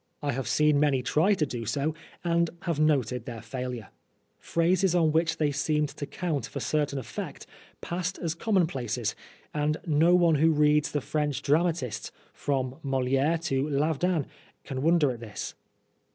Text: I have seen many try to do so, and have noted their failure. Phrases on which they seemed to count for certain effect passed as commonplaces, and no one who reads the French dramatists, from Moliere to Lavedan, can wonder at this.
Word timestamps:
I 0.23 0.31
have 0.31 0.47
seen 0.47 0.79
many 0.79 1.03
try 1.03 1.35
to 1.35 1.45
do 1.45 1.63
so, 1.67 1.93
and 2.23 2.49
have 2.63 2.79
noted 2.79 3.25
their 3.25 3.39
failure. 3.43 3.89
Phrases 4.39 4.95
on 4.95 5.11
which 5.11 5.37
they 5.37 5.51
seemed 5.51 5.89
to 5.89 6.07
count 6.07 6.47
for 6.47 6.59
certain 6.59 6.97
effect 6.97 7.45
passed 7.81 8.17
as 8.17 8.33
commonplaces, 8.33 9.13
and 9.53 9.77
no 9.85 10.15
one 10.15 10.33
who 10.41 10.53
reads 10.53 10.91
the 10.91 11.01
French 11.01 11.43
dramatists, 11.43 12.11
from 12.33 12.77
Moliere 12.81 13.37
to 13.43 13.69
Lavedan, 13.69 14.25
can 14.63 14.81
wonder 14.81 15.11
at 15.11 15.19
this. 15.19 15.53